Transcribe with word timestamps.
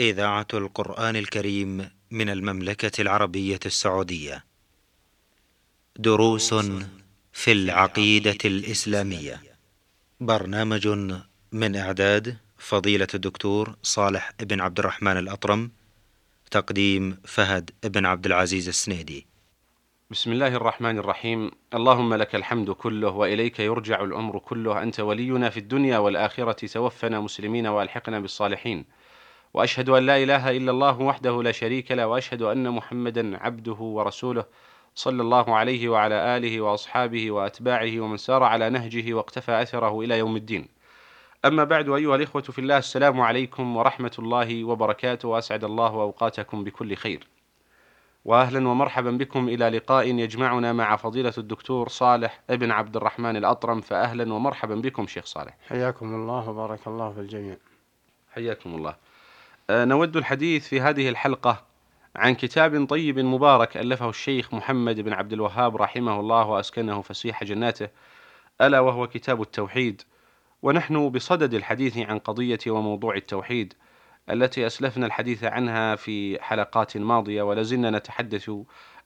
إذاعة 0.00 0.46
القرآن 0.54 1.16
الكريم 1.16 1.90
من 2.10 2.28
المملكة 2.28 3.00
العربية 3.00 3.60
السعودية. 3.66 4.44
دروس 5.96 6.54
في 7.32 7.52
العقيدة 7.52 8.38
الإسلامية. 8.44 9.42
برنامج 10.20 10.88
من 11.52 11.76
إعداد 11.76 12.36
فضيلة 12.58 13.06
الدكتور 13.14 13.76
صالح 13.82 14.32
بن 14.40 14.60
عبد 14.60 14.78
الرحمن 14.78 15.16
الأطرم 15.16 15.70
تقديم 16.50 17.18
فهد 17.24 17.70
بن 17.84 18.06
عبد 18.06 18.26
العزيز 18.26 18.68
السنيدي. 18.68 19.26
بسم 20.10 20.32
الله 20.32 20.48
الرحمن 20.48 20.98
الرحيم. 20.98 21.50
اللهم 21.74 22.14
لك 22.14 22.34
الحمد 22.34 22.70
كله 22.70 23.08
وإليك 23.08 23.60
يرجع 23.60 24.04
الأمر 24.04 24.38
كله. 24.38 24.82
أنت 24.82 25.00
ولينا 25.00 25.50
في 25.50 25.60
الدنيا 25.60 25.98
والآخرة 25.98 26.66
توفنا 26.66 27.20
مسلمين 27.20 27.66
وألحقنا 27.66 28.20
بالصالحين. 28.20 28.84
وأشهد 29.54 29.88
أن 29.88 30.06
لا 30.06 30.22
إله 30.22 30.50
إلا 30.50 30.70
الله 30.70 31.00
وحده 31.00 31.42
لا 31.42 31.52
شريك 31.52 31.92
له 31.92 32.06
وأشهد 32.06 32.42
أن 32.42 32.70
محمدا 32.70 33.36
عبده 33.36 33.72
ورسوله 33.72 34.44
صلى 34.94 35.22
الله 35.22 35.56
عليه 35.56 35.88
وعلى 35.88 36.36
آله 36.36 36.60
وأصحابه 36.60 37.30
وأتباعه 37.30 38.00
ومن 38.00 38.16
سار 38.16 38.42
على 38.42 38.70
نهجه 38.70 39.14
واقتفى 39.14 39.62
أثره 39.62 40.00
إلى 40.00 40.18
يوم 40.18 40.36
الدين. 40.36 40.68
أما 41.44 41.64
بعد 41.64 41.88
أيها 41.88 42.16
الإخوة 42.16 42.42
في 42.42 42.58
الله 42.58 42.78
السلام 42.78 43.20
عليكم 43.20 43.76
ورحمة 43.76 44.12
الله 44.18 44.64
وبركاته 44.64 45.28
وأسعد 45.28 45.64
الله 45.64 45.88
أوقاتكم 45.88 46.64
بكل 46.64 46.94
خير. 46.94 47.26
واهلا 48.24 48.68
ومرحبا 48.68 49.10
بكم 49.10 49.48
إلى 49.48 49.68
لقاء 49.68 50.06
يجمعنا 50.06 50.72
مع 50.72 50.96
فضيلة 50.96 51.32
الدكتور 51.38 51.88
صالح 51.88 52.40
ابن 52.50 52.70
عبد 52.70 52.96
الرحمن 52.96 53.36
الأطرم 53.36 53.80
فاهلا 53.80 54.34
ومرحبا 54.34 54.74
بكم 54.74 55.06
شيخ 55.06 55.24
صالح. 55.24 55.56
حياكم 55.68 56.14
الله 56.14 56.48
وبارك 56.48 56.86
الله 56.86 57.12
في 57.12 57.20
الجميع. 57.20 57.56
حياكم 58.34 58.74
الله. 58.74 59.11
أه 59.70 59.84
نود 59.84 60.16
الحديث 60.16 60.68
في 60.68 60.80
هذه 60.80 61.08
الحلقة 61.08 61.64
عن 62.16 62.34
كتاب 62.34 62.86
طيب 62.88 63.18
مبارك 63.18 63.76
ألفه 63.76 64.08
الشيخ 64.08 64.54
محمد 64.54 65.00
بن 65.00 65.12
عبد 65.12 65.32
الوهاب 65.32 65.76
رحمه 65.76 66.20
الله 66.20 66.46
وأسكنه 66.46 67.02
فسيح 67.02 67.44
جناته 67.44 67.88
ألا 68.60 68.80
وهو 68.80 69.06
كتاب 69.06 69.42
التوحيد 69.42 70.02
ونحن 70.62 71.08
بصدد 71.08 71.54
الحديث 71.54 71.98
عن 71.98 72.18
قضية 72.18 72.58
وموضوع 72.68 73.14
التوحيد 73.14 73.74
التي 74.30 74.66
أسلفنا 74.66 75.06
الحديث 75.06 75.44
عنها 75.44 75.96
في 75.96 76.42
حلقات 76.42 76.96
ماضية 76.96 77.42
ولازلنا 77.42 77.90
نتحدث 77.90 78.50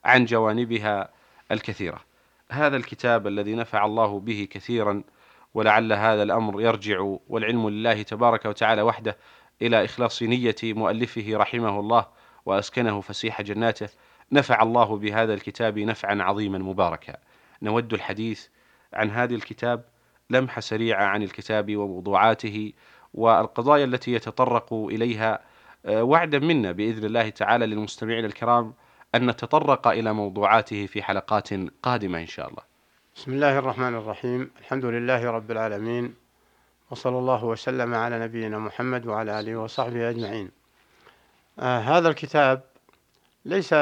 عن 0.05 0.25
جوانبها 0.25 1.09
الكثيرة. 1.51 1.99
هذا 2.51 2.77
الكتاب 2.77 3.27
الذي 3.27 3.55
نفع 3.55 3.85
الله 3.85 4.19
به 4.19 4.47
كثيرا 4.51 5.03
ولعل 5.53 5.93
هذا 5.93 6.23
الأمر 6.23 6.61
يرجع 6.61 7.17
والعلم 7.29 7.69
لله 7.69 8.01
تبارك 8.01 8.45
وتعالى 8.45 8.81
وحده 8.81 9.17
إلى 9.61 9.85
إخلاص 9.85 10.23
نية 10.23 10.55
مؤلفه 10.63 11.25
رحمه 11.33 11.79
الله 11.79 12.05
وأسكنه 12.45 13.01
فسيح 13.01 13.41
جناته 13.41 13.89
نفع 14.31 14.63
الله 14.63 14.97
بهذا 14.97 15.33
الكتاب 15.33 15.79
نفعا 15.79 16.23
عظيما 16.23 16.57
مباركا. 16.57 17.17
نود 17.61 17.93
الحديث 17.93 18.47
عن 18.93 19.09
هذا 19.11 19.35
الكتاب 19.35 19.85
لمحه 20.29 20.61
سريعة 20.61 21.05
عن 21.05 21.23
الكتاب 21.23 21.75
وموضوعاته 21.75 22.73
والقضايا 23.13 23.85
التي 23.85 24.13
يتطرق 24.13 24.73
إليها 24.73 25.39
وعدا 25.87 26.39
منا 26.39 26.71
بإذن 26.71 27.05
الله 27.05 27.29
تعالى 27.29 27.65
للمستمعين 27.65 28.25
الكرام 28.25 28.73
أن 29.15 29.29
نتطرق 29.29 29.87
إلى 29.87 30.13
موضوعاته 30.13 30.85
في 30.85 31.03
حلقات 31.03 31.49
قادمة 31.83 32.19
إن 32.19 32.27
شاء 32.27 32.49
الله. 32.49 32.63
بسم 33.15 33.31
الله 33.31 33.59
الرحمن 33.59 33.95
الرحيم، 33.95 34.51
الحمد 34.59 34.85
لله 34.85 35.31
رب 35.31 35.51
العالمين 35.51 36.15
وصلى 36.91 37.17
الله 37.17 37.45
وسلم 37.45 37.93
على 37.95 38.19
نبينا 38.19 38.59
محمد 38.59 39.05
وعلى 39.05 39.39
آله 39.39 39.55
وصحبه 39.55 40.09
أجمعين. 40.09 40.51
آه 41.59 41.79
هذا 41.79 42.09
الكتاب 42.09 42.63
ليس 43.45 43.73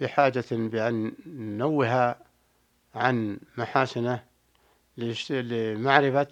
بحاجة 0.00 0.44
بأن 0.50 1.12
ننوه 1.26 2.16
عن 2.94 3.38
محاسنه 3.56 4.24
لمعرفة 4.96 6.28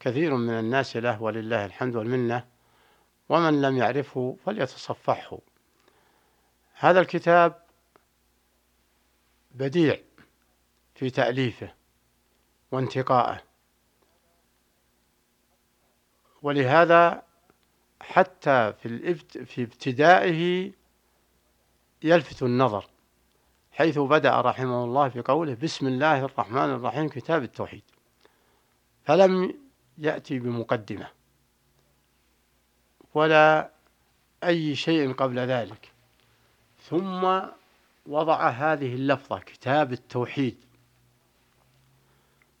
كثير 0.00 0.34
من 0.34 0.58
الناس 0.58 0.96
له 0.96 1.22
ولله 1.22 1.64
الحمد 1.64 1.96
والمنة 1.96 2.44
ومن 3.28 3.62
لم 3.62 3.76
يعرفه 3.76 4.36
فليتصفحه 4.46 5.38
هذا 6.74 7.00
الكتاب 7.00 7.62
بديع 9.54 10.00
في 10.94 11.10
تأليفه 11.10 11.72
وانتقائه 12.72 13.42
ولهذا 16.44 17.22
حتى 18.00 18.72
في 18.82 19.14
في 19.44 19.62
ابتدائه 19.62 20.72
يلفت 22.02 22.42
النظر 22.42 22.86
حيث 23.72 23.98
بدأ 23.98 24.40
رحمه 24.40 24.84
الله 24.84 25.08
في 25.08 25.20
قوله 25.20 25.54
بسم 25.54 25.86
الله 25.86 26.24
الرحمن 26.24 26.70
الرحيم 26.70 27.08
كتاب 27.08 27.42
التوحيد. 27.42 27.82
فلم 29.04 29.54
يأتي 29.98 30.38
بمقدمة 30.38 31.08
ولا 33.14 33.70
أي 34.44 34.76
شيء 34.76 35.12
قبل 35.12 35.38
ذلك. 35.38 35.92
ثم 36.82 37.40
وضع 38.06 38.48
هذه 38.48 38.94
اللفظة 38.94 39.38
كتاب 39.38 39.92
التوحيد. 39.92 40.56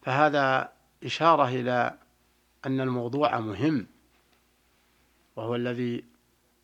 فهذا 0.02 0.72
إشارة 1.04 1.48
إلى 1.48 2.03
أن 2.66 2.80
الموضوع 2.80 3.40
مهم 3.40 3.86
وهو 5.36 5.54
الذي 5.54 6.04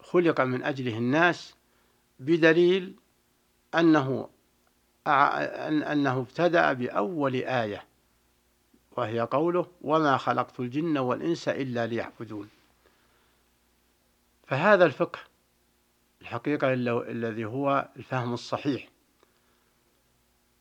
خلق 0.00 0.40
من 0.40 0.62
أجله 0.62 0.98
الناس 0.98 1.54
بدليل 2.20 2.96
أنه 3.74 4.28
أنه 5.92 6.18
ابتدأ 6.18 6.72
بأول 6.72 7.34
آية 7.34 7.84
وهي 8.92 9.20
قوله 9.20 9.66
وما 9.82 10.16
خلقت 10.16 10.60
الجن 10.60 10.98
والإنس 10.98 11.48
إلا 11.48 11.86
ليعبدون 11.86 12.48
فهذا 14.46 14.84
الفقه 14.84 15.18
الحقيقة 16.20 16.72
الذي 16.72 17.44
هو 17.44 17.88
الفهم 17.96 18.34
الصحيح. 18.34 18.88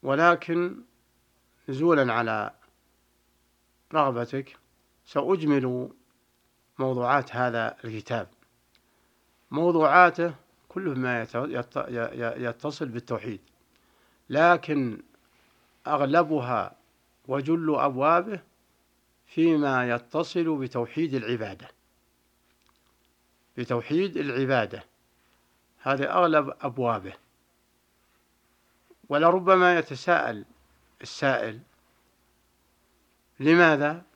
ولكن 0.04 0.82
نزولا 1.70 2.14
على 2.14 2.52
رغبتك 3.94 4.58
سأجمل 5.09 5.90
موضوعات 6.80 7.36
هذا 7.36 7.78
الكتاب. 7.86 8.28
موضوعاته 9.52 10.36
كله 10.68 10.94
ما 10.94 11.22
يتصل 12.38 12.86
بالتوحيد 12.86 13.42
لكن 14.30 15.02
أغلبها 15.88 16.75
وجل 17.28 17.75
أبوابه 17.75 18.40
فيما 19.25 19.90
يتصل 19.90 20.58
بتوحيد 20.58 21.14
العبادة. 21.14 21.68
بتوحيد 23.58 24.18
العبادة. 24.18 24.84
هذه 25.81 26.03
أغلب 26.03 26.53
أبوابه. 26.62 27.14
ولربما 29.09 29.78
يتساءل 29.78 30.46
السائل 31.02 31.59
لماذا؟ 33.40 34.09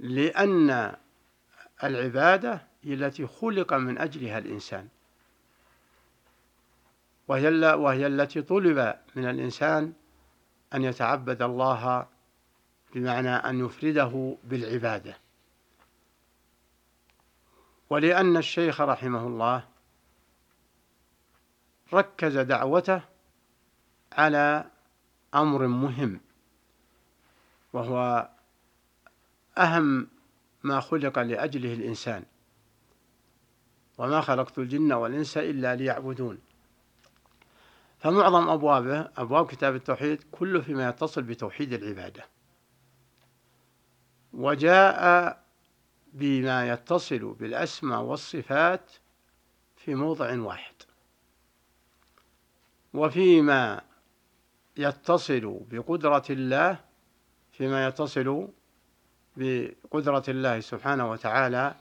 لأن 0.00 0.96
العبادة 1.84 2.66
هي 2.82 2.94
التي 2.94 3.26
خلق 3.26 3.74
من 3.74 3.98
أجلها 3.98 4.38
الإنسان. 4.38 4.88
وهي, 7.28 7.48
وهي 7.74 8.06
التي 8.06 8.42
طلب 8.42 8.94
من 9.14 9.28
الإنسان 9.28 9.92
أن 10.74 10.84
يتعبد 10.84 11.42
الله 11.42 12.06
بمعنى 12.94 13.30
أن 13.30 13.66
يفرده 13.66 14.36
بالعبادة. 14.44 15.16
ولأن 17.90 18.36
الشيخ 18.36 18.80
رحمه 18.80 19.26
الله 19.26 19.64
ركز 21.92 22.38
دعوته 22.38 23.02
على 24.12 24.64
أمر 25.34 25.66
مهم 25.66 26.20
وهو 27.72 28.28
أهم 29.58 30.08
ما 30.62 30.80
خلق 30.80 31.18
لأجله 31.18 31.74
الإنسان. 31.74 32.24
وما 33.98 34.20
خلقت 34.20 34.58
الجن 34.58 34.92
والإنس 34.92 35.38
إلا 35.38 35.76
ليعبدون. 35.76 36.38
فمعظم 37.98 38.48
أبوابه 38.48 39.08
أبواب 39.16 39.46
كتاب 39.46 39.74
التوحيد 39.74 40.24
كله 40.32 40.60
فيما 40.60 40.88
يتصل 40.88 41.22
بتوحيد 41.22 41.72
العبادة. 41.72 42.24
وجاء 44.32 45.44
بما 46.12 46.68
يتصل 46.68 47.34
بالأسماء 47.34 48.00
والصفات 48.00 48.92
في 49.76 49.94
موضع 49.94 50.40
واحد. 50.40 50.74
وفيما 52.94 53.80
يتصل 54.76 55.60
بقدرة 55.70 56.24
الله 56.30 56.80
فيما 57.52 57.86
يتصل 57.86 58.48
بقدرة 59.38 60.22
الله 60.28 60.60
سبحانه 60.60 61.10
وتعالى 61.10 61.74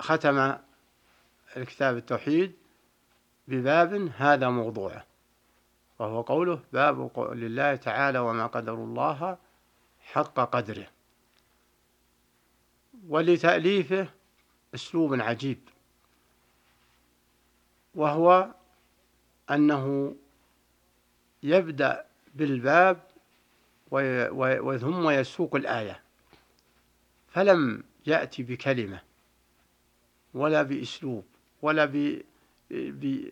ختم 0.00 0.56
الكتاب 1.56 1.96
التوحيد 1.96 2.52
بباب 3.48 4.10
هذا 4.16 4.48
موضوعه 4.48 5.04
وهو 5.98 6.20
قوله 6.20 6.60
باب 6.72 7.10
قول 7.14 7.44
الله 7.44 7.76
تعالى 7.76 8.18
وما 8.18 8.46
قدر 8.46 8.74
الله 8.74 9.38
حق 10.00 10.40
قدره 10.40 10.86
ولتأليفه 13.08 14.08
أسلوب 14.74 15.20
عجيب 15.20 15.58
وهو 17.94 18.48
أنه 19.50 20.14
يبدأ 21.42 22.04
بالباب 22.34 23.00
وثم 23.90 25.10
يسوق 25.10 25.56
الآية. 25.56 26.03
فلم 27.34 27.82
يأتي 28.06 28.42
بكلمة 28.42 29.00
ولا 30.34 30.62
بأسلوب 30.62 31.24
ولا 31.62 31.84
ب... 31.84 32.22
ب... 32.70 33.28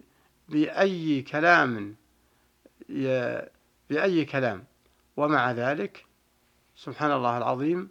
بأي 0.48 1.22
كلام 1.22 1.96
ي... 2.88 3.38
بأي 3.90 4.24
كلام. 4.24 4.64
ومع 5.16 5.52
ذلك 5.52 6.06
سبحان 6.76 7.12
الله 7.12 7.38
العظيم 7.38 7.88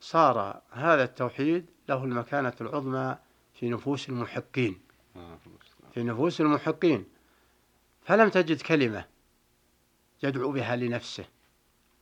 صار 0.00 0.62
هذا 0.70 1.04
التوحيد 1.04 1.66
له 1.88 2.04
المكانة 2.04 2.52
العظمى 2.60 3.18
في 3.54 3.68
نفوس 3.68 4.08
المحقين. 4.08 4.80
في 5.94 6.02
نفوس 6.02 6.40
المحقين. 6.40 7.04
فلم 8.02 8.28
تجد 8.28 8.62
كلمة 8.62 9.04
يدعو 10.22 10.52
بها 10.52 10.76
لنفسه 10.76 11.24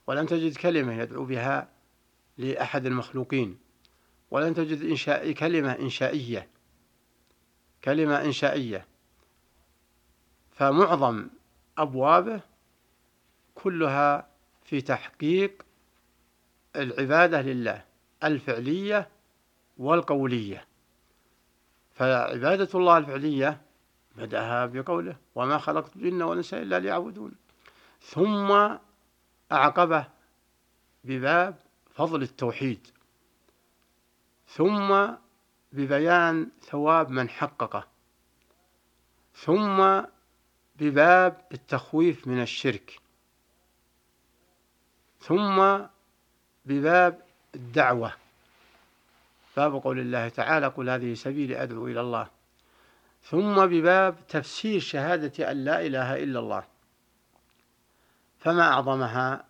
ولم 0.07 0.25
تجد 0.25 0.55
كلمة 0.57 0.93
يدعو 0.93 1.25
بها 1.25 1.74
لأحد 2.37 2.85
المخلوقين. 2.85 3.57
ولن 4.31 4.53
تجد 4.53 4.81
إنشاء 4.81 5.31
كلمة 5.31 5.71
إنشائية. 5.71 6.47
كلمة 7.83 8.21
إنشائية. 8.21 8.85
فمعظم 10.51 11.29
أبوابه 11.77 12.41
كلها 13.55 14.27
في 14.63 14.81
تحقيق 14.81 15.65
العبادة 16.75 17.41
لله 17.41 17.85
الفعلية 18.23 19.09
والقولية. 19.77 20.65
فعبادة 21.95 22.69
الله 22.75 22.97
الفعلية 22.97 23.61
بدأها 24.17 24.65
بقوله 24.65 25.17
وما 25.35 25.57
خلقت 25.57 25.95
الجن 25.95 26.21
والإنس 26.21 26.53
إلا 26.53 26.79
ليعبدون 26.79 27.35
ثم 28.01 28.77
أعقبه 29.51 30.07
بباب 31.03 31.55
فضل 31.95 32.21
التوحيد. 32.21 32.87
ثم 34.47 35.07
ببيان 35.71 36.49
ثواب 36.61 37.09
من 37.09 37.29
حققه. 37.29 37.87
ثم 39.35 40.01
بباب 40.75 41.41
التخويف 41.51 42.27
من 42.27 42.41
الشرك. 42.41 42.99
ثم 45.19 45.77
بباب 46.65 47.21
الدعوة. 47.55 48.13
باب 49.57 49.73
قول 49.73 49.99
الله 49.99 50.29
تعالى 50.29 50.67
قل 50.67 50.89
هذه 50.89 51.13
سبيلي 51.13 51.63
أدعو 51.63 51.87
إلى 51.87 52.01
الله. 52.01 52.27
ثم 53.23 53.65
بباب 53.65 54.27
تفسير 54.27 54.79
شهادة 54.79 55.51
أن 55.51 55.65
لا 55.65 55.81
إله 55.81 56.23
إلا 56.23 56.39
الله. 56.39 56.63
فما 58.39 58.61
أعظمها 58.61 59.45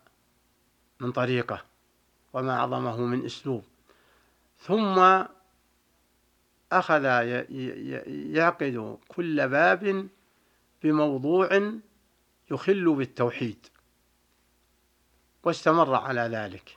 من 1.00 1.12
طريقة. 1.12 1.75
وما 2.36 2.56
أعظمه 2.56 3.00
من 3.00 3.24
أسلوب. 3.24 3.64
ثم 4.58 5.24
أخذ 6.72 7.04
يعقد 8.34 8.98
كل 9.08 9.48
باب 9.48 10.08
بموضوع 10.82 11.72
يخل 12.50 12.94
بالتوحيد. 12.94 13.66
واستمر 15.42 15.94
على 15.94 16.20
ذلك. 16.20 16.76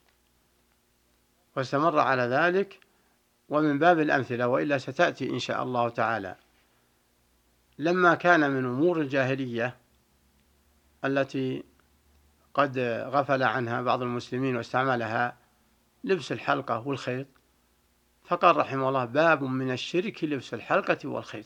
واستمر 1.56 2.00
على 2.00 2.22
ذلك 2.22 2.80
ومن 3.50 3.80
باب 3.80 4.00
الأمثلة 4.00 4.48
وإلا 4.48 4.78
ستأتي 4.78 5.30
إن 5.30 5.40
شاء 5.40 5.64
الله 5.64 5.90
تعالى. 5.90 6.36
لما 7.80 8.16
كان 8.16 8.52
من 8.52 8.66
أمور 8.66 9.02
الجاهلية 9.02 9.78
التي 11.06 11.64
قد 12.54 12.80
غفل 13.14 13.44
عنها 13.44 13.82
بعض 13.82 14.02
المسلمين 14.02 14.56
واستعملها 14.56 15.39
لبس 16.04 16.32
الحلقة 16.32 16.88
والخيط. 16.88 17.28
فقال 18.24 18.58
رحمه 18.58 18.90
الله 18.90 19.06
باب 19.06 19.44
من 19.44 19.72
الشرك 19.72 20.24
لبس 20.24 20.54
الحلقة 20.54 21.10
والخيط. 21.10 21.46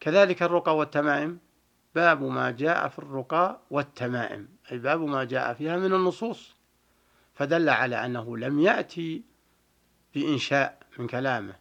كذلك 0.00 0.42
الرقى 0.42 0.76
والتمائم. 0.76 1.38
باب 1.94 2.22
ما 2.22 2.50
جاء 2.50 2.88
في 2.88 2.98
الرقى 2.98 3.60
والتمائم. 3.70 4.48
أي 4.72 4.78
باب 4.78 5.00
ما 5.00 5.24
جاء 5.24 5.54
فيها 5.54 5.76
من 5.76 5.92
النصوص. 5.92 6.54
فدل 7.34 7.68
على 7.68 8.04
أنه 8.04 8.36
لم 8.36 8.60
يأتي 8.60 9.22
بإنشاء 10.14 10.78
من 10.98 11.06
كلامه. 11.06 11.54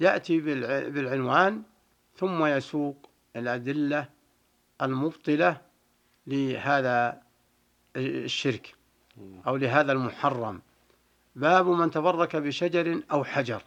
يأتي 0.00 0.40
بالعنوان 0.90 1.62
ثم 2.16 2.46
يسوق 2.46 3.10
الأدلة 3.36 4.08
المبطلة 4.82 5.60
لهذا 6.26 7.22
الشرك. 7.96 8.79
أو 9.46 9.56
لهذا 9.56 9.92
المحرم. 9.92 10.62
باب 11.36 11.66
من 11.66 11.90
تبرك 11.90 12.36
بشجر 12.36 13.02
أو 13.12 13.24
حجر. 13.24 13.62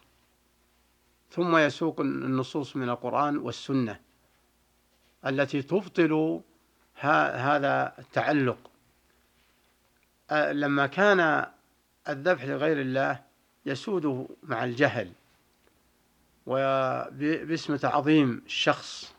ثم 1.32 1.58
يسوق 1.58 2.00
النصوص 2.00 2.76
من 2.76 2.90
القرآن 2.90 3.38
والسنة 3.38 4.00
التي 5.26 5.62
تبطل 5.62 6.42
هذا 6.96 7.94
التعلق. 8.00 8.72
لما 10.32 10.88
كان 10.88 11.46
الذبح 12.10 12.44
لغير 12.44 12.82
الله 12.82 13.24
يسود 13.66 14.28
مع 14.44 14.64
الجهل 14.64 15.12
وباسم 16.46 17.76
تعظيم 17.76 18.42
الشخص. 18.46 19.14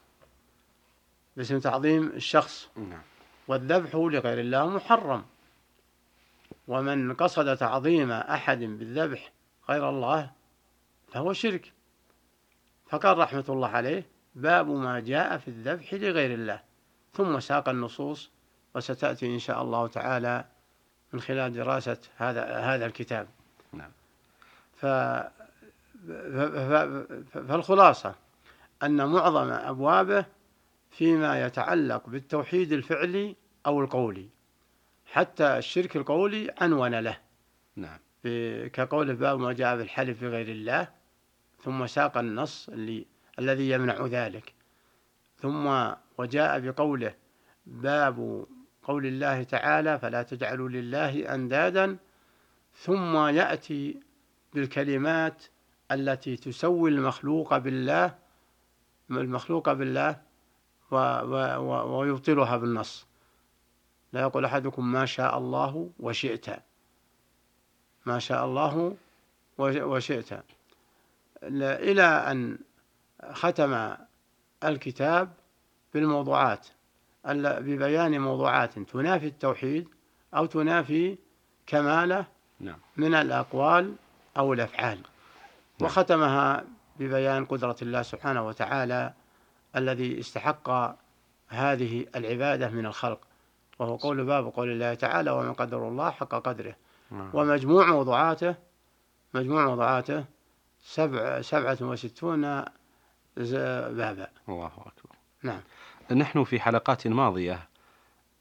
باسم 1.37 1.59
تعظيم 1.59 2.07
الشخص. 2.07 2.69
نعم. 2.77 3.03
والذبح 3.49 3.95
لغير 3.95 4.41
الله 4.41 4.69
محرم. 4.69 5.25
ومن 6.69 7.15
قصد 7.15 7.57
تعظيم 7.57 8.11
أحد 8.13 8.59
بالذبح 8.59 9.33
غير 9.71 9.89
الله 9.89 10.31
فهو 11.13 11.33
شرك. 11.33 11.73
فقال 12.89 13.19
رحمة 13.19 13.45
الله 13.49 13.69
عليه 13.69 14.07
باب 14.35 14.69
ما 14.69 15.01
جاء 15.01 15.39
في 15.39 15.49
الذبح 15.49 15.95
لغير 15.95 16.35
الله. 16.35 16.61
ثم 17.13 17.41
ساق 17.41 17.69
النصوص 17.69 18.31
وستأتي 18.75 19.27
إن 19.27 19.39
شاء 19.39 19.63
الله 19.63 19.87
تعالى 19.87 20.45
من 21.13 21.21
خلال 21.21 21.53
دراسة 21.53 21.99
هذا 22.17 22.59
هذا 22.59 22.87
الكتاب. 22.87 23.29
نعم. 23.73 23.91
ف 24.77 24.87
فالخلاصة 27.33 28.15
أن 28.83 29.07
معظم 29.07 29.51
أبوابه 29.53 30.25
فيما 30.91 31.47
يتعلق 31.47 32.09
بالتوحيد 32.09 32.73
الفعلي 32.73 33.37
أو 33.67 33.81
القولي. 33.81 34.29
حتى 35.15 35.59
الشرك 35.59 35.97
القولي 35.97 36.55
عنون 36.61 36.95
له. 36.95 37.17
نعم. 37.77 37.99
كقول 38.69 39.15
باب 39.15 39.39
ما 39.39 39.53
جاء 39.53 39.77
بالحلف 39.77 40.25
بغير 40.25 40.49
الله 40.49 40.89
ثم 41.65 41.87
ساق 41.87 42.19
النص 42.19 42.69
اللي 42.69 43.07
الذي 43.39 43.71
يمنع 43.71 44.07
ذلك. 44.07 44.55
ثم 45.37 45.93
وجاء 46.19 46.61
بقوله 46.61 47.15
باب 47.67 48.47
قول 48.83 49.07
الله 49.07 49.43
تعالى 49.43 49.99
فلا 49.99 50.23
تجعلوا 50.23 50.69
لله 50.69 51.35
أندادا 51.35 51.97
ثم 52.75 53.17
يأتي 53.17 54.01
بالكلمات 54.55 55.45
التي 55.93 56.37
تسوي 56.37 56.91
المخلوق 56.91 57.59
بالله 57.59 58.15
المخلوق 59.11 59.73
بالله 59.73 60.21
ويبطلها 60.91 62.57
بالنص. 62.57 63.07
لا 64.15 64.21
يقول 64.21 64.45
أحدكم 64.45 64.93
ما 64.93 65.07
شاء 65.07 65.39
الله 65.39 65.91
وشئت 66.01 66.47
ما 68.07 68.19
شاء 68.19 68.45
الله 68.45 68.97
وشئت 69.59 70.33
إلى 71.43 72.03
أن 72.03 72.59
ختم 73.33 73.95
الكتاب 74.65 75.33
بالموضوعات 75.95 76.67
ببيان 77.25 78.21
موضوعات 78.21 78.79
تنافي 78.79 79.27
التوحيد 79.27 79.89
أو 80.35 80.47
تنافي 80.47 81.19
كمالة 81.67 82.27
نعم. 82.61 82.79
من 82.97 83.15
الأقوال 83.15 83.95
أو 84.37 84.53
الأفعال 84.53 84.99
نعم. 84.99 85.91
وختمها 85.91 86.65
ببيان 86.99 87.45
قدرة 87.45 87.77
الله 87.83 88.03
سبحانه 88.03 88.47
وتعالى 88.47 89.13
الذي 89.77 90.21
استحق 90.21 90.97
هذه 91.49 92.07
العبادة 92.17 92.69
من 92.69 92.87
الخلق 92.87 93.21
وهو 93.79 93.97
قول 93.97 94.25
باب 94.25 94.47
قول 94.47 94.71
الله 94.73 94.95
تعالى 94.95 95.31
ومن 95.31 95.53
قدر 95.53 95.89
الله 95.89 96.11
حق 96.11 96.35
قدره. 96.35 96.77
نعم. 97.11 97.31
ومجموع 97.35 97.87
موضوعاته 97.87 98.55
مجموع 99.35 99.67
موضوعاته 99.67 100.25
سبع 100.83 101.41
سبعة 101.41 101.79
وستون 101.81 102.65
ز- 103.39 103.55
بابا. 103.95 104.29
الله 104.49 104.67
أكبر. 104.67 105.17
نعم. 105.43 105.61
نحن 106.13 106.45
في 106.45 106.61
حلقات 106.61 107.07
ماضية 107.07 107.69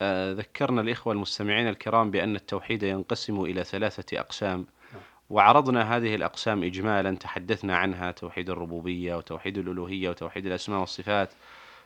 آه، 0.01 0.33
ذكرنا 0.33 0.81
الإخوة 0.81 1.13
المستمعين 1.13 1.67
الكرام 1.67 2.11
بأن 2.11 2.35
التوحيد 2.35 2.83
ينقسم 2.83 3.41
إلى 3.41 3.63
ثلاثة 3.63 4.19
أقسام 4.19 4.65
وعرضنا 5.29 5.95
هذه 5.97 6.15
الأقسام 6.15 6.63
إجمالا 6.63 7.15
تحدثنا 7.15 7.77
عنها 7.77 8.11
توحيد 8.11 8.49
الربوبية 8.49 9.15
وتوحيد 9.15 9.57
الألوهية 9.57 10.09
وتوحيد 10.09 10.45
الأسماء 10.45 10.79
والصفات 10.79 11.33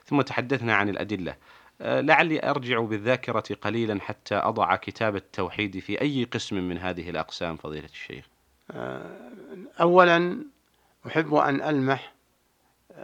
ثم 0.04 0.20
تحدثنا 0.22 0.74
عن 0.74 0.88
الأدلة. 0.88 1.34
لعلي 1.80 2.50
أرجع 2.50 2.80
بالذاكرة 2.80 3.56
قليلا 3.62 4.00
حتى 4.00 4.34
أضع 4.34 4.76
كتاب 4.76 5.16
التوحيد 5.16 5.78
في 5.78 6.00
أي 6.00 6.24
قسم 6.24 6.56
من 6.56 6.78
هذه 6.78 7.10
الأقسام 7.10 7.56
فضيلة 7.56 7.88
الشيخ. 7.92 8.26
أولا 9.80 10.44
أحب 11.06 11.34
أن 11.34 11.62
ألمح 11.62 12.12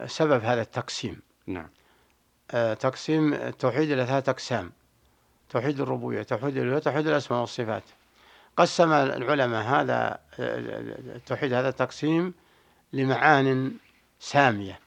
سبب 0.06 0.44
هذا 0.44 0.62
التقسيم. 0.62 1.22
نعم. 1.46 1.68
آه، 2.50 2.74
تقسيم 2.74 3.34
التوحيد 3.34 3.90
إلى 3.90 4.06
ثلاثة 4.06 4.30
أقسام 4.30 4.72
توحيد 5.50 5.80
الربوبية 5.80 6.22
توحيد 6.22 6.56
الألوهية 6.56 6.78
توحيد 6.78 7.06
الأسماء 7.06 7.40
والصفات. 7.40 7.82
قسم 8.56 8.92
العلماء 8.92 9.62
هذا 9.64 10.18
التوحيد 10.38 11.52
هذا 11.52 11.68
التقسيم 11.68 12.34
لمعان 12.92 13.72
سامية 14.20 14.80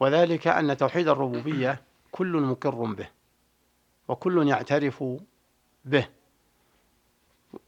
وذلك 0.00 0.46
أن 0.46 0.76
توحيد 0.76 1.08
الربوبية 1.08 1.82
كل 2.12 2.36
مقر 2.36 2.84
به 2.84 3.08
وكل 4.08 4.48
يعترف 4.48 5.04
به. 5.84 6.08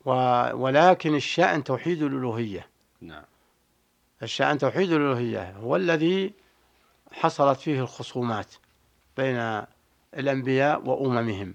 و- 0.05 0.57
ولكن 0.57 1.15
الشأن 1.15 1.65
توحيد 1.65 2.03
الألوهية. 2.03 2.67
نعم. 3.01 3.25
الشأن 4.23 4.59
توحيد 4.59 4.93
الألوهية 4.93 5.51
هو 5.51 5.77
الذي 5.77 6.33
حصلت 7.13 7.61
فيه 7.61 7.81
الخصومات 7.81 8.55
بين 9.17 9.63
الأنبياء 10.15 10.89
وأممهم. 10.89 11.55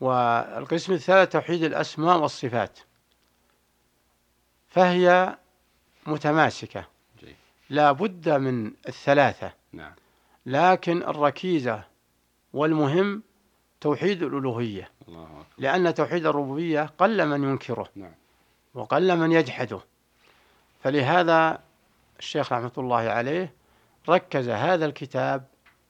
والقسم 0.00 0.92
الثالث 0.92 1.32
توحيد 1.32 1.62
الأسماء 1.62 2.18
والصفات. 2.18 2.78
فهي 4.68 5.36
متماسكة. 6.06 6.86
لا 7.70 7.92
بد 7.92 8.28
من 8.28 8.72
الثلاثة. 8.88 9.52
نعم. 9.72 9.92
لكن 10.46 11.02
الركيزة 11.02 11.84
والمهم 12.52 13.22
توحيد 13.80 14.22
الألوهية. 14.22 14.90
الله 15.08 15.22
أكبر. 15.22 15.44
لأن 15.58 15.94
توحيد 15.94 16.26
الربوبية 16.26 16.90
قل 16.98 17.26
من 17.26 17.44
ينكره 17.44 17.88
نعم. 17.94 18.14
وقل 18.74 19.16
من 19.16 19.32
يجحده. 19.32 19.80
فلهذا 20.82 21.60
الشيخ 22.18 22.52
رحمة 22.52 22.72
الله 22.78 22.96
عليه 22.96 23.52
ركز 24.08 24.48
هذا 24.48 24.86
الكتاب 24.86 25.44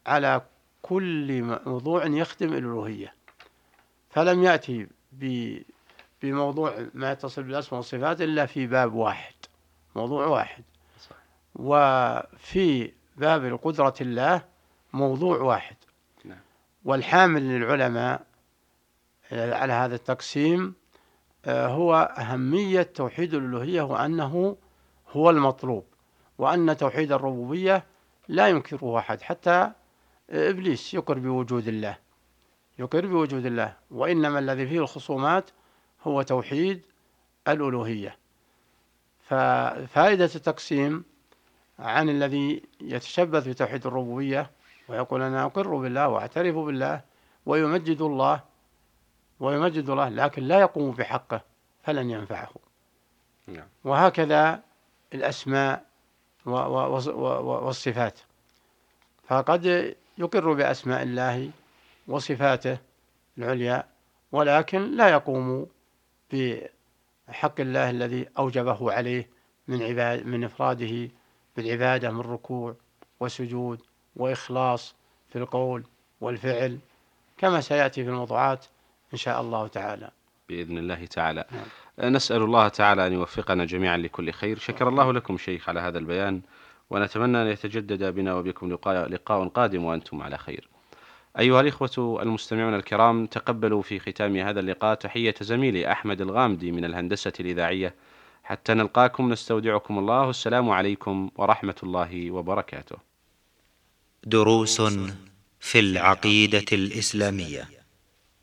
على 0.07 0.43
كل 0.83 1.43
موضوع 1.67 2.07
يخدم 2.07 2.53
الألوهية. 2.53 3.15
فلم 4.11 4.43
يأتي 4.43 4.87
بموضوع 6.23 6.87
ما 6.95 7.13
يتصل 7.13 7.43
بالأسماء 7.43 7.77
والصفات 7.77 8.21
إلا 8.21 8.47
في 8.47 8.67
باب 8.67 8.95
واحد 8.95 9.35
موضوع 9.97 10.27
واحد. 10.27 10.65
صح. 11.01 11.17
وفي 11.55 12.93
باب 13.17 13.59
قدرة 13.63 13.95
الله 14.01 14.45
موضوع 14.93 15.39
واحد. 15.39 15.77
نعم. 16.25 16.41
والحامل 16.85 17.43
للعلماء 17.43 18.27
على 19.33 19.73
هذا 19.73 19.95
التقسيم 19.95 20.75
آه، 21.47 21.67
هو 21.67 21.95
أهمية 22.19 22.83
توحيد 22.83 23.35
الألوهية 23.35 23.83
وأنه 23.83 24.57
هو 25.11 25.31
المطلوب 25.31 25.85
وأن 26.39 26.77
توحيد 26.77 27.13
الربوبية 27.13 27.85
لا 28.29 28.49
ينكره 28.49 28.99
أحد 28.99 29.23
حتى 29.23 29.71
إبليس 30.31 30.95
يقر 30.95 31.19
بوجود 31.19 31.69
الله. 31.69 31.99
يقر 32.79 33.07
بوجود 33.07 33.47
الله 33.47 33.77
وإنما 33.91 34.39
الذي 34.39 34.67
فيه 34.67 34.79
الخصومات 34.79 35.51
هو 36.03 36.23
توحيد 36.23 36.83
الألوهية. 37.49 38.17
ففائدة 39.21 40.31
التقسيم 40.35 41.05
عن 41.79 42.09
الذي 42.09 42.63
يتشبث 42.81 43.49
بتوحيد 43.49 43.87
الربوبية 43.87 44.51
ويقول 44.89 45.23
أنا 45.23 45.45
أقر 45.45 45.77
بالله 45.77 46.09
وأعترف 46.09 46.57
بالله 46.57 47.01
ويمجد 47.47 48.01
الله 48.03 48.41
ويمجد 49.41 49.89
الله 49.91 50.09
لكن 50.09 50.43
لا 50.43 50.61
يقوم 50.61 50.91
بحقه 50.91 51.41
فلن 51.83 52.11
ينفعه. 52.11 52.51
نعم. 53.47 53.67
وهكذا 53.85 54.63
الأسماء 55.15 55.85
والصفات. 56.47 58.19
فقد 59.29 59.95
يقر 60.19 60.53
بأسماء 60.53 61.03
الله 61.03 61.51
وصفاته 62.09 62.79
العليا 63.39 63.85
ولكن 64.33 64.97
لا 64.97 65.09
يقوم 65.09 65.67
بحق 66.33 67.61
الله 67.61 67.91
الذي 67.91 68.29
أوجبه 68.39 68.93
عليه 68.93 69.29
من 69.69 69.83
عباد 69.83 70.27
من 70.27 70.45
إفراده 70.45 71.09
بالعبادة 71.57 72.11
من 72.11 72.21
ركوع 72.21 72.75
وسجود 73.21 73.81
وإخلاص 74.17 74.95
في 75.29 75.39
القول 75.39 75.83
والفعل 76.21 76.79
كما 77.39 77.61
سيأتي 77.61 78.05
في 78.05 78.11
الموضوعات 78.11 78.67
إن 79.13 79.19
شاء 79.19 79.41
الله 79.41 79.67
تعالى. 79.67 80.11
بإذن 80.49 80.79
الله 80.79 81.05
تعالى. 81.05 81.45
نعم. 81.53 82.13
نسأل 82.13 82.43
الله 82.43 82.69
تعالى 82.69 83.07
أن 83.07 83.13
يوفقنا 83.13 83.65
جميعا 83.65 83.97
لكل 83.97 84.33
خير. 84.33 84.59
شكر 84.59 84.89
الله 84.89 85.13
لكم 85.13 85.39
شيخ 85.39 85.69
على 85.69 85.81
هذا 85.81 85.99
البيان 85.99 86.41
ونتمنى 86.91 87.43
أن 87.43 87.47
يتجدد 87.47 88.15
بنا 88.15 88.35
وبكم 88.35 88.73
لقاء, 88.73 89.09
لقاء 89.09 89.49
قادم 89.49 89.85
وأنتم 89.85 90.23
على 90.23 90.39
خير. 90.39 90.69
أيها 91.39 91.61
الإخوة 91.61 92.23
المستمعون 92.23 92.75
الكرام 92.75 93.27
تقبلوا 93.27 93.83
في 93.83 93.99
ختام 93.99 94.37
هذا 94.37 94.61
اللقاء 94.61 94.95
تحية 94.95 95.35
زميلي 95.41 95.93
أحمد 95.93 96.21
الغامدي 96.21 96.73
من 96.73 96.85
الهندسة 96.85 97.33
الإذاعية 97.41 97.95
حتى 98.45 98.75
نلقاكم 98.75 99.33
نستودعكم 99.33 99.99
الله. 99.99 100.31
السلام 100.31 100.71
عليكم 100.71 101.31
ورحمة 101.37 101.75
الله 101.83 102.31
وبركاته. 102.31 102.97
دروس 104.25 104.81
في 105.61 105.79
العقيدة 105.79 106.65
الإسلامية. 106.73 107.69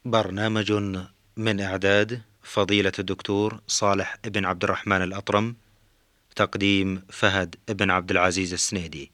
برنامج 0.06 0.72
من 1.38 1.62
إعداد 1.62 2.22
فضيلة 2.42 2.92
الدكتور 3.00 3.60
صالح 3.68 4.18
بن 4.26 4.46
عبد 4.46 4.64
الرحمن 4.64 5.02
الأطرم 5.02 5.56
تقديم 6.36 7.02
فهد 7.10 7.56
بن 7.70 7.92
عبد 7.92 8.12
العزيز 8.12 8.54
السنيدي. 8.54 9.12